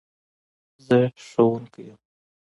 [0.87, 1.99] زه ښوونکي يم